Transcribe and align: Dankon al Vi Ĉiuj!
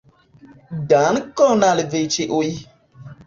Dankon 0.93 1.67
al 1.69 1.83
Vi 1.91 2.01
Ĉiuj! 2.17 2.51